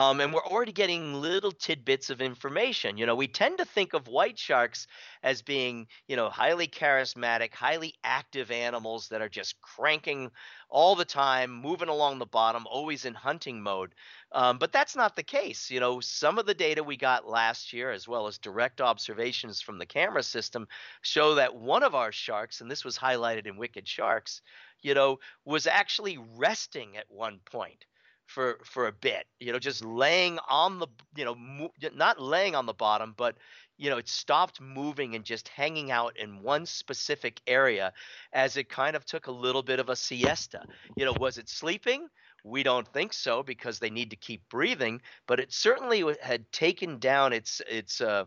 Um, 0.00 0.18
and 0.20 0.32
we're 0.32 0.40
already 0.40 0.72
getting 0.72 1.12
little 1.12 1.52
tidbits 1.52 2.08
of 2.08 2.22
information. 2.22 2.96
You 2.96 3.04
know, 3.04 3.14
we 3.14 3.28
tend 3.28 3.58
to 3.58 3.66
think 3.66 3.92
of 3.92 4.08
white 4.08 4.38
sharks 4.38 4.86
as 5.22 5.42
being, 5.42 5.88
you 6.08 6.16
know, 6.16 6.30
highly 6.30 6.68
charismatic, 6.68 7.52
highly 7.52 7.92
active 8.02 8.50
animals 8.50 9.08
that 9.08 9.20
are 9.20 9.28
just 9.28 9.60
cranking 9.60 10.30
all 10.70 10.94
the 10.94 11.04
time, 11.04 11.52
moving 11.52 11.90
along 11.90 12.18
the 12.18 12.24
bottom, 12.24 12.66
always 12.66 13.04
in 13.04 13.12
hunting 13.12 13.60
mode. 13.60 13.94
Um, 14.32 14.56
but 14.56 14.72
that's 14.72 14.96
not 14.96 15.16
the 15.16 15.22
case. 15.22 15.70
You 15.70 15.80
know, 15.80 16.00
some 16.00 16.38
of 16.38 16.46
the 16.46 16.54
data 16.54 16.82
we 16.82 16.96
got 16.96 17.28
last 17.28 17.74
year, 17.74 17.90
as 17.90 18.08
well 18.08 18.26
as 18.26 18.38
direct 18.38 18.80
observations 18.80 19.60
from 19.60 19.76
the 19.76 19.84
camera 19.84 20.22
system, 20.22 20.66
show 21.02 21.34
that 21.34 21.54
one 21.54 21.82
of 21.82 21.94
our 21.94 22.10
sharks, 22.10 22.62
and 22.62 22.70
this 22.70 22.86
was 22.86 22.96
highlighted 22.96 23.46
in 23.46 23.58
Wicked 23.58 23.86
Sharks, 23.86 24.40
you 24.80 24.94
know, 24.94 25.18
was 25.44 25.66
actually 25.66 26.16
resting 26.38 26.96
at 26.96 27.04
one 27.10 27.40
point 27.44 27.84
for 28.30 28.58
for 28.64 28.86
a 28.86 28.92
bit 28.92 29.26
you 29.40 29.52
know 29.52 29.58
just 29.58 29.84
laying 29.84 30.38
on 30.48 30.78
the 30.78 30.86
you 31.16 31.24
know 31.24 31.34
mo- 31.34 31.72
not 31.94 32.20
laying 32.20 32.54
on 32.54 32.64
the 32.64 32.72
bottom 32.72 33.12
but 33.16 33.36
you 33.76 33.90
know 33.90 33.98
it 33.98 34.08
stopped 34.08 34.60
moving 34.60 35.16
and 35.16 35.24
just 35.24 35.48
hanging 35.48 35.90
out 35.90 36.16
in 36.16 36.40
one 36.42 36.64
specific 36.64 37.40
area 37.46 37.92
as 38.32 38.56
it 38.56 38.68
kind 38.68 38.94
of 38.94 39.04
took 39.04 39.26
a 39.26 39.32
little 39.32 39.62
bit 39.62 39.80
of 39.80 39.88
a 39.88 39.96
siesta. 39.96 40.64
You 40.96 41.04
know 41.04 41.14
was 41.18 41.38
it 41.38 41.48
sleeping? 41.48 42.06
We 42.44 42.62
don't 42.62 42.86
think 42.86 43.12
so 43.12 43.42
because 43.42 43.78
they 43.78 43.90
need 43.90 44.10
to 44.10 44.16
keep 44.16 44.48
breathing 44.48 45.02
but 45.26 45.40
it 45.40 45.52
certainly 45.52 46.04
had 46.22 46.50
taken 46.52 46.98
down 46.98 47.32
its 47.32 47.60
its 47.68 48.00
uh 48.00 48.26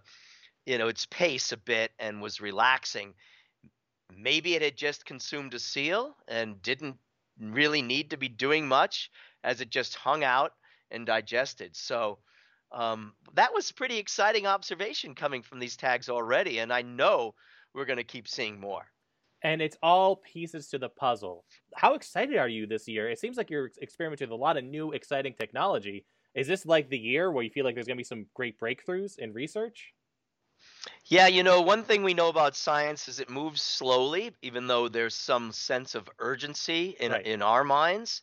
you 0.66 0.78
know 0.78 0.90
its 0.90 1.06
pace 1.06 1.52
a 1.54 1.58
bit 1.58 1.92
and 1.98 2.22
was 2.22 2.42
relaxing. 2.42 3.14
Maybe 4.16 4.54
it 4.56 4.62
had 4.62 4.76
just 4.76 5.06
consumed 5.06 5.54
a 5.54 5.60
seal 5.60 6.16
and 6.28 6.62
didn't 6.62 6.98
really 7.40 7.82
need 7.82 8.12
to 8.12 8.18
be 8.18 8.28
doing 8.30 8.68
much 8.68 9.10
as 9.44 9.62
it 9.62 9.70
just 9.70 9.96
hung 9.96 10.24
out 10.24 10.54
and 10.92 11.06
digested. 11.06 11.76
So 11.76 12.20
um, 12.72 13.16
that 13.34 13.54
was 13.54 13.72
pretty 13.72 13.98
exciting 13.98 14.48
observation 14.48 15.16
coming 15.16 15.42
from 15.44 15.60
these 15.60 15.78
tags 15.78 16.10
already, 16.10 16.60
and 16.60 16.74
I 16.74 16.82
know 16.82 17.36
we're 17.74 17.86
going 17.86 17.98
to 17.98 18.04
keep 18.04 18.28
seeing 18.28 18.60
more. 18.60 18.88
And 19.42 19.62
it's 19.62 19.78
all 19.84 20.16
pieces 20.16 20.70
to 20.70 20.80
the 20.80 20.90
puzzle. 20.90 21.46
How 21.76 21.96
excited 21.96 22.38
are 22.38 22.48
you 22.48 22.66
this 22.66 22.88
year? 22.88 23.10
It 23.10 23.20
seems 23.20 23.36
like 23.36 23.50
you're 23.50 23.72
experimenting 23.82 24.30
with 24.30 24.32
a 24.34 24.42
lot 24.42 24.58
of 24.58 24.64
new, 24.64 24.94
exciting 24.94 25.34
technology. 25.34 26.06
Is 26.34 26.48
this 26.48 26.66
like 26.66 26.90
the 26.90 26.98
year 26.98 27.30
where 27.30 27.44
you 27.44 27.50
feel 27.50 27.66
like 27.66 27.76
there's 27.76 27.86
going 27.88 27.98
to 27.98 28.00
be 28.00 28.06
some 28.06 28.28
great 28.34 28.58
breakthroughs 28.60 29.20
in 29.20 29.34
research? 29.34 29.94
Yeah, 31.06 31.28
you 31.28 31.44
know, 31.44 31.62
one 31.62 31.84
thing 31.86 32.04
we 32.04 32.14
know 32.14 32.28
about 32.28 32.56
science 32.58 33.08
is 33.08 33.20
it 33.22 33.30
moves 33.30 33.62
slowly, 33.62 34.36
even 34.42 34.68
though 34.68 34.90
there's 34.90 35.16
some 35.16 35.52
sense 35.54 35.96
of 35.96 36.10
urgency 36.20 36.90
in 37.00 37.14
Right. 37.14 37.24
in 37.24 37.42
our 37.42 37.64
minds. 37.64 38.22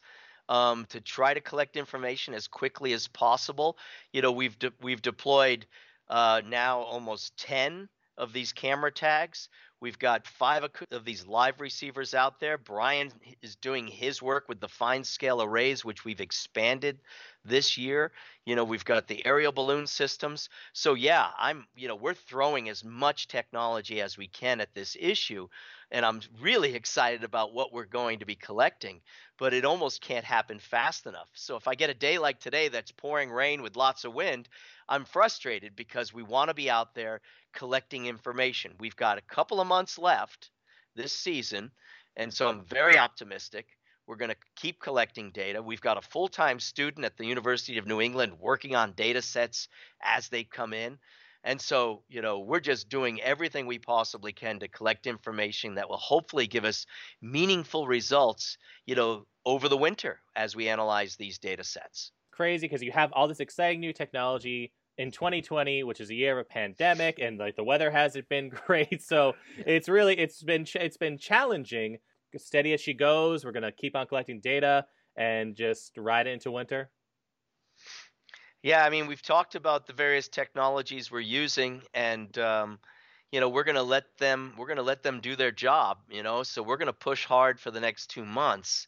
Um, 0.51 0.85
to 0.91 1.01
try 1.01 1.33
to 1.33 1.41
collect 1.41 1.77
information 1.77 2.35
as 2.35 2.49
quickly 2.49 2.93
as 2.93 3.07
possible. 3.07 3.79
You 4.13 4.21
know, 4.21 4.33
we've 4.33 4.59
de- 4.59 4.73
we've 4.83 5.01
deployed 5.01 5.65
uh, 6.09 6.43
now 6.45 6.81
almost 6.81 7.37
ten 7.37 7.89
of 8.19 8.33
these 8.33 8.53
camera 8.53 8.91
tags. 8.91 9.49
We've 9.81 9.99
got 9.99 10.27
five 10.27 10.65
of 10.91 11.05
these 11.05 11.27
live 11.27 11.61
receivers 11.61 12.15
out 12.15 12.39
there. 12.39 12.59
Brian 12.59 13.11
is 13.41 13.57
doing 13.57 13.87
his 13.87 14.21
work 14.21 14.49
with 14.49 14.61
the 14.61 14.69
fine 14.69 15.05
scale 15.05 15.43
arrays, 15.43 15.85
which 15.85 16.05
we've 16.05 16.21
expanded 16.21 16.99
this 17.45 17.79
year. 17.79 18.13
You 18.45 18.57
know, 18.57 18.65
we've 18.65 18.85
got 18.85 19.09
the 19.09 19.25
aerial 19.25 19.53
balloon 19.53 19.87
systems. 19.87 20.51
So 20.75 20.95
yeah, 20.95 21.29
I'm 21.39 21.67
you 21.75 21.89
know, 21.89 21.97
we're 21.97 22.15
throwing 22.15 22.69
as 22.69 22.85
much 22.85 23.29
technology 23.29 24.03
as 24.03 24.19
we 24.19 24.29
can 24.29 24.61
at 24.61 24.75
this 24.75 24.97
issue 25.01 25.49
and 25.91 26.07
I'm 26.07 26.21
really 26.41 26.75
excited 26.75 27.25
about 27.25 27.53
what 27.53 27.73
we're 27.73 27.85
going 27.85 28.21
to 28.21 28.27
be 28.27 28.37
collecting, 28.37 29.01
but 29.39 29.53
it 29.53 29.65
almost 29.65 30.01
can't 30.01 30.25
happen 30.25 30.59
fast 30.59 31.07
enough. 31.07 31.29
So 31.35 31.57
if 31.57 31.67
I 31.67 31.75
get 31.75 31.91
a 31.91 31.95
day 31.95 32.19
like 32.19 32.39
today 32.39 32.69
that's 32.69 32.93
pouring 32.93 33.31
rain 33.31 33.63
with 33.63 33.77
lots 33.77 34.05
of 34.05 34.15
wind, 34.15 34.49
I'm 34.89 35.05
frustrated 35.05 35.75
because 35.75 36.15
we 36.15 36.23
want 36.23 36.49
to 36.49 36.55
be 36.55 36.71
out 36.71 36.95
there 36.95 37.21
collecting 37.53 38.07
information. 38.07 38.73
We've 38.79 38.97
got 38.97 39.19
a 39.19 39.23
couple 39.23 39.61
of 39.61 39.67
months 39.71 39.99
left 39.99 40.51
this 40.97 41.13
season, 41.13 41.71
and 42.17 42.35
so 42.35 42.49
I'm 42.49 42.65
very 42.65 42.99
optimistic. 42.99 43.67
We're 44.07 44.17
going 44.17 44.33
to 44.33 44.37
keep 44.57 44.81
collecting 44.81 45.31
data. 45.31 45.63
We've 45.63 45.81
got 45.81 45.97
a 45.97 46.03
full 46.03 46.27
time 46.27 46.59
student 46.59 47.07
at 47.07 47.17
the 47.17 47.25
University 47.25 47.79
of 47.79 47.87
New 47.87 48.01
England 48.01 48.33
working 48.41 48.75
on 48.75 48.93
data 48.93 49.23
sets 49.23 49.69
as 50.03 50.29
they 50.29 50.43
come 50.43 50.73
in. 50.75 50.99
And 51.45 51.61
so, 51.61 52.03
you 52.09 52.21
know, 52.21 52.41
we're 52.41 52.61
just 52.61 52.89
doing 52.89 53.21
everything 53.23 53.67
we 53.67 53.79
possibly 53.79 54.33
can 54.33 54.59
to 54.59 54.69
collect 54.69 55.07
information 55.07 55.77
that 55.77 55.89
will 55.89 55.97
hopefully 55.97 56.49
give 56.49 56.65
us 56.65 56.87
meaningful 57.23 57.87
results, 57.87 58.59
you 58.85 58.97
know, 58.97 59.27
over 59.47 59.69
the 59.69 59.77
winter 59.77 60.21
as 60.35 60.57
we 60.57 60.69
analyze 60.69 61.17
these 61.17 61.39
data 61.39 61.65
sets. 61.65 62.13
Crazy 62.33 62.67
because 62.67 62.83
you 62.83 62.93
have 62.93 63.13
all 63.13 63.29
this 63.29 63.41
exciting 63.41 63.81
new 63.81 63.93
technology 63.93 64.73
in 64.99 65.11
2020, 65.11 65.83
which 65.85 66.01
is 66.01 66.11
a 66.11 66.15
year 66.15 66.39
of 66.39 66.47
a 66.47 66.49
pandemic, 66.49 67.19
and 67.19 67.39
like 67.39 67.57
the 67.57 67.65
weather 67.65 67.91
hasn't 67.91 68.29
been 68.29 68.49
great. 68.67 69.03
So 69.03 69.35
it's 69.59 69.89
really 69.89 70.19
it's 70.19 70.43
been 70.43 70.67
it's 70.75 70.97
been 70.97 71.19
challenging. 71.19 71.99
Steady 72.37 72.73
as 72.73 72.81
she 72.81 72.95
goes. 72.95 73.45
We're 73.45 73.53
gonna 73.53 73.73
keep 73.73 73.97
on 73.97 74.07
collecting 74.07 74.41
data 74.41 74.87
and 75.17 75.57
just 75.57 75.97
ride 75.97 76.27
it 76.27 76.31
into 76.31 76.51
winter. 76.51 76.91
Yeah, 78.63 78.85
I 78.85 78.91
mean, 78.91 79.07
we've 79.07 79.23
talked 79.23 79.55
about 79.55 79.87
the 79.87 79.95
various 79.95 80.29
technologies 80.29 81.11
we're 81.11 81.21
using, 81.21 81.83
and 81.95 82.37
um, 82.39 82.79
you 83.33 83.41
know, 83.41 83.49
we're 83.49 83.65
going 83.65 83.77
to 83.77 83.83
let 83.83 84.05
them 84.19 84.55
we're 84.59 84.67
going 84.67 84.77
to 84.77 84.83
let 84.83 85.03
them 85.03 85.21
do 85.21 85.35
their 85.37 85.53
job. 85.53 85.99
You 86.11 86.23
know, 86.23 86.43
so 86.43 86.63
we're 86.63 86.77
going 86.77 86.87
to 86.87 86.93
push 86.93 87.25
hard 87.25 87.59
for 87.59 87.71
the 87.71 87.81
next 87.81 88.09
two 88.09 88.25
months 88.25 88.87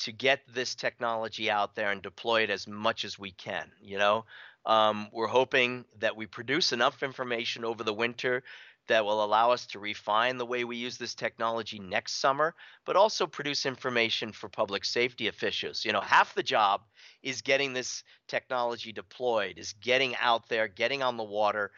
to 0.00 0.12
get 0.12 0.42
this 0.46 0.76
technology 0.76 1.50
out 1.50 1.74
there 1.74 1.90
and 1.90 2.00
deploy 2.00 2.42
it 2.42 2.50
as 2.50 2.68
much 2.68 3.04
as 3.04 3.18
we 3.18 3.32
can. 3.32 3.70
You 3.82 3.98
know, 3.98 4.24
um, 4.68 5.08
we're 5.12 5.26
hoping 5.26 5.86
that 5.98 6.16
we 6.16 6.26
produce 6.26 6.72
enough 6.72 7.02
information 7.02 7.64
over 7.64 7.82
the 7.82 7.94
winter 7.94 8.44
that 8.86 9.04
will 9.04 9.24
allow 9.24 9.50
us 9.50 9.66
to 9.66 9.78
refine 9.78 10.38
the 10.38 10.46
way 10.46 10.64
we 10.64 10.76
use 10.76 10.96
this 10.96 11.14
technology 11.14 11.78
next 11.78 12.20
summer, 12.20 12.54
but 12.84 12.96
also 12.96 13.26
produce 13.26 13.66
information 13.66 14.32
for 14.32 14.48
public 14.48 14.84
safety 14.84 15.28
officials. 15.28 15.84
You 15.84 15.92
know, 15.92 16.00
half 16.00 16.34
the 16.34 16.42
job 16.42 16.82
is 17.22 17.42
getting 17.42 17.72
this 17.72 18.04
technology 18.28 18.92
deployed, 18.92 19.58
is 19.58 19.74
getting 19.74 20.14
out 20.16 20.48
there, 20.48 20.68
getting 20.68 21.02
on 21.02 21.16
the 21.16 21.24
water, 21.24 21.70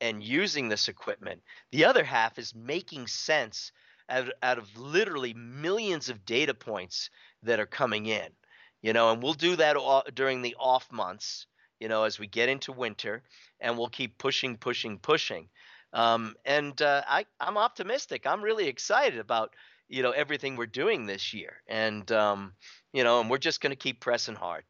and 0.00 0.22
using 0.22 0.68
this 0.68 0.88
equipment. 0.88 1.42
The 1.70 1.84
other 1.84 2.04
half 2.04 2.38
is 2.38 2.54
making 2.54 3.06
sense 3.08 3.72
out, 4.08 4.30
out 4.42 4.58
of 4.58 4.76
literally 4.76 5.34
millions 5.34 6.08
of 6.08 6.24
data 6.24 6.54
points 6.54 7.10
that 7.42 7.60
are 7.60 7.66
coming 7.66 8.06
in. 8.06 8.28
You 8.80 8.92
know, 8.92 9.10
and 9.10 9.22
we'll 9.22 9.34
do 9.34 9.56
that 9.56 9.76
all, 9.76 10.04
during 10.14 10.42
the 10.42 10.56
off 10.58 10.90
months, 10.92 11.46
you 11.80 11.88
know, 11.88 12.04
as 12.04 12.18
we 12.18 12.26
get 12.26 12.48
into 12.48 12.72
winter, 12.72 13.22
and 13.60 13.76
we'll 13.78 13.88
keep 13.88 14.18
pushing, 14.18 14.56
pushing, 14.56 14.98
pushing. 14.98 15.48
Um, 15.92 16.34
and 16.44 16.80
uh, 16.82 17.02
I, 17.08 17.24
I'm 17.40 17.56
optimistic. 17.56 18.26
I'm 18.26 18.42
really 18.42 18.68
excited 18.68 19.18
about 19.18 19.54
you 19.88 20.02
know 20.02 20.10
everything 20.10 20.56
we're 20.56 20.66
doing 20.66 21.06
this 21.06 21.32
year, 21.32 21.62
and 21.66 22.10
um, 22.12 22.52
you 22.92 23.04
know, 23.04 23.20
and 23.20 23.30
we're 23.30 23.38
just 23.38 23.60
going 23.60 23.70
to 23.72 23.76
keep 23.76 24.00
pressing 24.00 24.34
hard. 24.34 24.64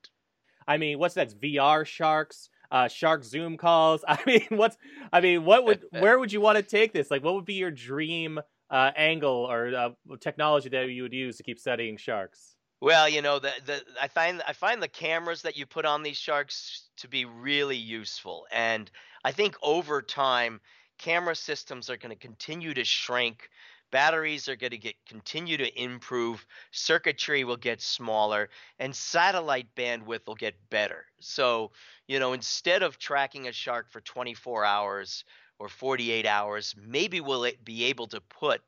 I 0.66 0.76
mean, 0.76 0.98
what's 0.98 1.14
that? 1.14 1.30
VR 1.40 1.84
sharks. 1.86 2.50
uh, 2.70 2.88
shark 2.88 3.24
Zoom 3.24 3.56
calls. 3.56 4.04
I 4.08 4.18
mean, 4.26 4.46
what's 4.50 4.76
I 5.12 5.20
mean, 5.20 5.44
what 5.44 5.64
would 5.64 5.84
where 5.90 6.18
would 6.18 6.32
you 6.32 6.40
want 6.40 6.56
to 6.56 6.62
take 6.62 6.92
this? 6.92 7.10
Like, 7.10 7.24
what 7.24 7.34
would 7.34 7.46
be 7.46 7.54
your 7.54 7.70
dream 7.70 8.38
uh, 8.70 8.90
angle 8.96 9.46
or 9.50 9.74
uh, 9.74 10.16
technology 10.20 10.68
that 10.68 10.88
you 10.90 11.02
would 11.02 11.14
use 11.14 11.38
to 11.38 11.42
keep 11.42 11.58
studying 11.58 11.96
sharks? 11.96 12.57
Well, 12.80 13.08
you 13.08 13.22
know, 13.22 13.38
the, 13.40 13.52
the 13.64 13.84
I 14.00 14.08
find 14.08 14.42
I 14.46 14.52
find 14.52 14.82
the 14.82 14.88
cameras 14.88 15.42
that 15.42 15.56
you 15.56 15.66
put 15.66 15.84
on 15.84 16.02
these 16.02 16.16
sharks 16.16 16.88
to 16.98 17.08
be 17.08 17.24
really 17.24 17.76
useful, 17.76 18.46
and 18.52 18.90
I 19.24 19.32
think 19.32 19.56
over 19.62 20.00
time, 20.02 20.60
camera 20.98 21.34
systems 21.34 21.90
are 21.90 21.96
going 21.96 22.10
to 22.14 22.20
continue 22.20 22.74
to 22.74 22.84
shrink 22.84 23.48
batteries 23.90 24.48
are 24.48 24.56
going 24.56 24.70
to 24.72 24.78
get 24.78 24.94
continue 25.06 25.56
to 25.56 25.82
improve 25.82 26.46
circuitry 26.72 27.42
will 27.44 27.56
get 27.56 27.80
smaller 27.80 28.50
and 28.78 28.94
satellite 28.94 29.74
bandwidth 29.74 30.26
will 30.26 30.34
get 30.34 30.68
better. 30.70 31.06
So 31.20 31.72
you 32.06 32.18
know 32.18 32.32
instead 32.34 32.82
of 32.82 32.98
tracking 32.98 33.48
a 33.48 33.52
shark 33.52 33.90
for 33.90 34.00
24 34.02 34.64
hours 34.64 35.24
or 35.58 35.68
48 35.68 36.26
hours 36.26 36.74
maybe 36.76 37.20
we'll 37.20 37.46
eh, 37.46 37.52
be 37.64 37.84
able 37.84 38.08
to 38.08 38.20
put 38.20 38.60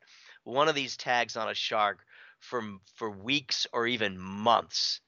one 0.45 0.69
of 0.69 0.75
these 0.75 0.97
tags 0.97 1.37
on 1.37 1.49
a 1.51 1.55
shark 1.55 2.05
for 2.41 2.63
for 2.97 3.11
weeks 3.11 3.67
or 3.73 3.87
even 3.87 4.19
months 4.19 5.01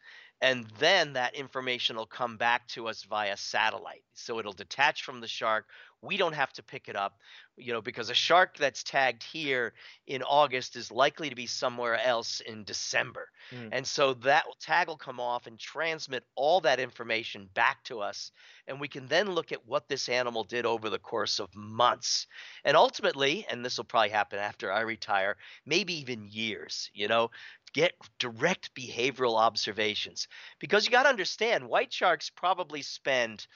and 0.42 0.66
then 0.80 1.12
that 1.12 1.36
information 1.36 1.96
will 1.96 2.04
come 2.04 2.36
back 2.36 2.66
to 2.68 2.88
us 2.88 3.04
via 3.04 3.36
satellite. 3.36 4.02
So 4.12 4.40
it'll 4.40 4.52
detach 4.52 5.04
from 5.04 5.20
the 5.20 5.28
shark. 5.28 5.66
We 6.02 6.16
don't 6.16 6.34
have 6.34 6.52
to 6.54 6.62
pick 6.64 6.88
it 6.88 6.96
up 6.96 7.14
you 7.56 7.72
know 7.72 7.82
because 7.82 8.08
a 8.08 8.14
shark 8.14 8.56
that's 8.56 8.82
tagged 8.82 9.22
here 9.22 9.74
in 10.06 10.22
august 10.22 10.76
is 10.76 10.90
likely 10.90 11.28
to 11.28 11.34
be 11.34 11.46
somewhere 11.46 12.00
else 12.02 12.40
in 12.40 12.64
december. 12.64 13.28
Mm. 13.50 13.68
and 13.72 13.86
so 13.86 14.14
that 14.14 14.44
tag 14.60 14.88
will 14.88 14.96
come 14.96 15.20
off 15.20 15.46
and 15.46 15.58
transmit 15.58 16.24
all 16.34 16.60
that 16.62 16.80
information 16.80 17.48
back 17.54 17.82
to 17.84 18.00
us 18.00 18.32
and 18.66 18.80
we 18.80 18.88
can 18.88 19.06
then 19.06 19.32
look 19.32 19.52
at 19.52 19.66
what 19.66 19.88
this 19.88 20.08
animal 20.08 20.44
did 20.44 20.64
over 20.64 20.88
the 20.88 20.98
course 20.98 21.40
of 21.40 21.54
months. 21.54 22.26
And 22.64 22.76
ultimately 22.76 23.44
and 23.50 23.64
this 23.64 23.76
will 23.76 23.84
probably 23.84 24.10
happen 24.10 24.38
after 24.38 24.72
i 24.72 24.80
retire 24.80 25.36
maybe 25.66 25.94
even 26.00 26.26
years 26.28 26.90
you 26.94 27.08
know 27.08 27.30
get 27.72 27.92
direct 28.18 28.74
behavioral 28.74 29.38
observations 29.38 30.28
because 30.58 30.84
you 30.84 30.90
got 30.90 31.04
to 31.04 31.08
understand 31.08 31.68
white 31.68 31.92
sharks 31.92 32.30
probably 32.30 32.82
spend 32.82 33.46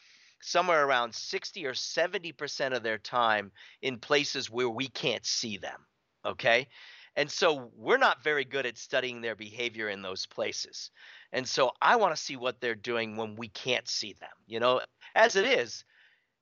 somewhere 0.41 0.87
around 0.87 1.15
60 1.15 1.67
or 1.67 1.73
70% 1.73 2.77
of 2.77 2.83
their 2.83 2.99
time 2.99 3.53
in 3.83 3.99
places 3.99 4.51
where 4.51 4.69
we 4.69 4.89
can't 4.89 5.25
see 5.25 5.57
them. 5.57 5.87
Okay. 6.25 6.69
And 7.17 7.31
so 7.31 7.71
we're 7.75 7.97
not 7.97 8.23
very 8.23 8.45
good 8.45 8.67
at 8.67 8.77
studying 8.77 9.23
their 9.23 9.35
behavior 9.35 9.89
in 9.89 10.03
those 10.03 10.27
places. 10.27 10.91
And 11.33 11.49
so 11.49 11.71
I 11.81 11.97
want 11.97 12.15
to 12.15 12.23
see 12.23 12.37
what 12.37 12.61
they're 12.61 12.75
doing 12.75 13.17
when 13.17 13.37
we 13.37 13.49
can't 13.49 13.89
see 13.89 14.15
them. 14.21 14.29
You 14.47 14.61
know, 14.61 14.83
as 15.15 15.35
it 15.35 15.47
is, 15.47 15.85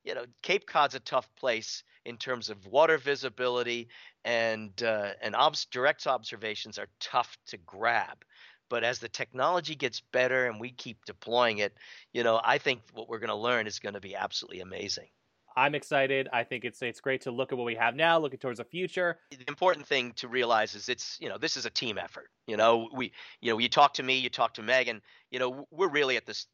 you 0.05 0.15
know, 0.15 0.25
Cape 0.43 0.67
Cod's 0.67 0.95
a 0.95 1.01
tough 1.01 1.29
place 1.37 1.83
in 2.05 2.17
terms 2.17 2.51
of 2.51 2.67
water 2.67 2.99
visibility 2.99 3.89
and 4.25 4.83
uh, 4.83 5.13
and 5.23 5.35
obs- 5.35 5.67
direct 5.67 6.07
observations 6.07 6.79
are 6.79 6.89
tough 7.01 7.37
to 7.47 7.57
grab. 7.57 8.25
But 8.69 8.85
as 8.85 8.99
the 8.99 9.09
technology 9.09 9.75
gets 9.75 10.01
better 10.01 10.47
and 10.47 10.59
we 10.61 10.71
keep 10.71 11.05
deploying 11.05 11.59
it, 11.59 11.75
you 12.13 12.23
know, 12.23 12.41
I 12.43 12.59
think 12.59 12.81
what 12.93 13.09
we're 13.09 13.19
going 13.19 13.29
to 13.29 13.37
learn 13.37 13.67
is 13.67 13.79
going 13.79 13.95
to 13.95 14.01
be 14.01 14.15
absolutely 14.15 14.61
amazing. 14.61 15.09
I'm 15.57 15.75
excited. 15.75 16.29
I 16.33 16.43
think 16.43 16.65
it's 16.65 16.83
it's 16.83 17.01
great 17.01 17.23
to 17.23 17.31
look 17.31 17.53
at 17.53 17.59
what 17.59 17.65
we 17.65 17.77
have 17.77 17.95
now, 17.95 18.19
looking 18.19 18.41
towards 18.41 18.59
the 18.59 18.65
future. 18.65 19.21
The 19.31 19.45
important 19.47 19.87
thing 19.87 20.13
to 20.17 20.29
realize 20.29 20.75
is 20.75 20.89
it's 20.89 21.17
you 21.21 21.29
know 21.29 21.39
this 21.39 21.57
is 21.57 21.65
a 21.65 21.71
team 21.71 21.97
effort. 21.97 22.31
You 22.47 22.57
know 22.57 22.89
we 22.93 23.13
you 23.41 23.53
know 23.53 23.59
you 23.59 23.69
talk 23.69 23.95
to 23.95 24.03
me, 24.03 24.19
you 24.19 24.31
talk 24.31 24.55
to 24.55 24.63
Megan. 24.63 25.01
You 25.31 25.39
know 25.39 25.67
we're 25.71 25.89
really 25.89 26.17
at 26.17 26.27
this 26.27 26.47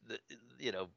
you 0.58 0.72
know 0.72 0.88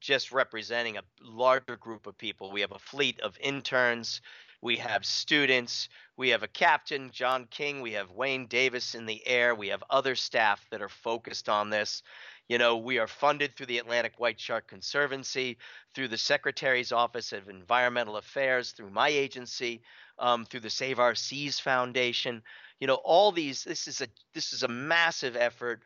just 0.00 0.32
representing 0.32 0.96
a 0.96 1.02
larger 1.22 1.76
group 1.76 2.06
of 2.06 2.16
people. 2.18 2.50
We 2.50 2.60
have 2.62 2.72
a 2.72 2.78
fleet 2.78 3.20
of 3.20 3.36
interns, 3.40 4.20
we 4.60 4.76
have 4.76 5.04
students, 5.04 5.88
we 6.16 6.30
have 6.30 6.42
a 6.42 6.48
captain, 6.48 7.10
John 7.12 7.46
King, 7.50 7.80
we 7.80 7.92
have 7.92 8.10
Wayne 8.10 8.46
Davis 8.46 8.94
in 8.94 9.06
the 9.06 9.24
air, 9.26 9.54
we 9.54 9.68
have 9.68 9.84
other 9.88 10.14
staff 10.16 10.66
that 10.70 10.82
are 10.82 10.88
focused 10.88 11.48
on 11.48 11.70
this. 11.70 12.02
You 12.48 12.58
know, 12.58 12.78
we 12.78 12.98
are 12.98 13.06
funded 13.06 13.54
through 13.54 13.66
the 13.66 13.78
Atlantic 13.78 14.14
White 14.18 14.40
Shark 14.40 14.66
Conservancy, 14.66 15.58
through 15.94 16.08
the 16.08 16.18
Secretary's 16.18 16.92
Office 16.92 17.32
of 17.32 17.48
Environmental 17.48 18.16
Affairs, 18.16 18.72
through 18.72 18.90
my 18.90 19.08
agency, 19.08 19.82
um, 20.18 20.46
through 20.46 20.60
the 20.60 20.70
Save 20.70 20.98
Our 20.98 21.14
Seas 21.14 21.60
Foundation. 21.60 22.42
You 22.80 22.86
know, 22.86 23.00
all 23.04 23.32
these. 23.32 23.64
This 23.64 23.86
is 23.86 24.00
a 24.00 24.08
this 24.32 24.52
is 24.52 24.62
a 24.62 24.68
massive 24.68 25.36
effort 25.36 25.82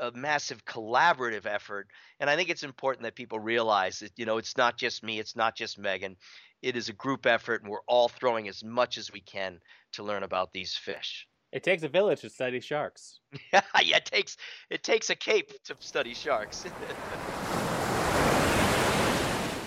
a 0.00 0.12
massive 0.12 0.64
collaborative 0.64 1.46
effort 1.46 1.88
and 2.20 2.28
i 2.28 2.36
think 2.36 2.48
it's 2.48 2.62
important 2.62 3.04
that 3.04 3.14
people 3.14 3.38
realize 3.38 4.00
that 4.00 4.12
you 4.16 4.26
know 4.26 4.38
it's 4.38 4.56
not 4.56 4.76
just 4.76 5.02
me 5.02 5.18
it's 5.18 5.36
not 5.36 5.56
just 5.56 5.78
megan 5.78 6.16
it 6.64 6.76
is 6.76 6.88
a 6.88 6.94
group 6.94 7.26
effort, 7.26 7.60
and 7.60 7.70
we're 7.70 7.82
all 7.86 8.08
throwing 8.08 8.48
as 8.48 8.64
much 8.64 8.96
as 8.96 9.12
we 9.12 9.20
can 9.20 9.60
to 9.92 10.02
learn 10.02 10.22
about 10.22 10.52
these 10.52 10.74
fish. 10.74 11.28
It 11.52 11.62
takes 11.62 11.82
a 11.82 11.88
village 11.88 12.22
to 12.22 12.30
study 12.30 12.58
sharks. 12.58 13.20
yeah, 13.52 13.60
it 13.74 14.06
takes 14.06 14.38
it 14.70 14.82
takes 14.82 15.10
a 15.10 15.14
cape 15.14 15.52
to 15.64 15.76
study 15.78 16.14
sharks. 16.14 16.64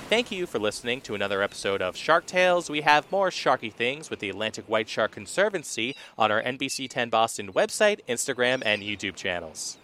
Thank 0.10 0.32
you 0.32 0.48
for 0.48 0.58
listening 0.58 1.02
to 1.02 1.16
another 1.16 1.44
episode 1.44 1.82
of 1.82 1.96
Shark 1.96 2.26
Tales. 2.26 2.70
We 2.70 2.82
have 2.82 3.12
more 3.12 3.30
sharky 3.30 3.72
things 3.72 4.10
with 4.10 4.20
the 4.20 4.30
Atlantic 4.30 4.68
White 4.68 4.90
Shark 4.90 5.12
Conservancy 5.12 5.96
on 6.18 6.32
our 6.32 6.42
NBC 6.42 6.90
10 6.90 7.10
Boston 7.10 7.52
website, 7.52 8.00
Instagram, 8.08 8.64
and 8.66 8.82
YouTube 8.82 9.16
channels. 9.16 9.78